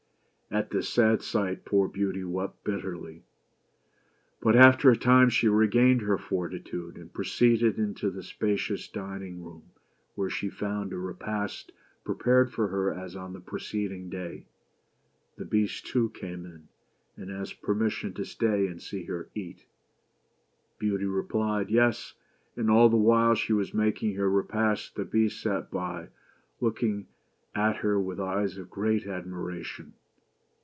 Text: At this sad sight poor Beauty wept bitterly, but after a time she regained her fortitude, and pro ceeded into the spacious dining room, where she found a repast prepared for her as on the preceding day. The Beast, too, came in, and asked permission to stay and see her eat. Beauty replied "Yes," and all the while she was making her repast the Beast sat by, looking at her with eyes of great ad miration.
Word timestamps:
At 0.53 0.69
this 0.69 0.89
sad 0.89 1.21
sight 1.21 1.63
poor 1.63 1.87
Beauty 1.87 2.25
wept 2.25 2.65
bitterly, 2.65 3.23
but 4.41 4.53
after 4.53 4.89
a 4.91 4.97
time 4.97 5.29
she 5.29 5.47
regained 5.47 6.01
her 6.01 6.17
fortitude, 6.17 6.97
and 6.97 7.13
pro 7.13 7.23
ceeded 7.23 7.77
into 7.77 8.09
the 8.11 8.21
spacious 8.21 8.89
dining 8.89 9.41
room, 9.41 9.69
where 10.15 10.29
she 10.29 10.49
found 10.49 10.91
a 10.91 10.97
repast 10.97 11.71
prepared 12.03 12.51
for 12.51 12.67
her 12.67 12.93
as 12.93 13.15
on 13.15 13.31
the 13.31 13.39
preceding 13.39 14.09
day. 14.09 14.45
The 15.37 15.45
Beast, 15.45 15.85
too, 15.87 16.09
came 16.09 16.45
in, 16.45 16.67
and 17.15 17.31
asked 17.31 17.61
permission 17.61 18.11
to 18.15 18.25
stay 18.25 18.67
and 18.67 18.81
see 18.81 19.05
her 19.05 19.29
eat. 19.33 19.63
Beauty 20.79 21.05
replied 21.05 21.69
"Yes," 21.69 22.15
and 22.57 22.69
all 22.69 22.89
the 22.89 22.97
while 22.97 23.35
she 23.35 23.53
was 23.53 23.73
making 23.73 24.15
her 24.15 24.29
repast 24.29 24.95
the 24.95 25.05
Beast 25.05 25.41
sat 25.41 25.71
by, 25.71 26.09
looking 26.59 27.07
at 27.55 27.77
her 27.77 27.97
with 28.01 28.19
eyes 28.19 28.57
of 28.57 28.69
great 28.69 29.07
ad 29.07 29.23
miration. 29.23 29.93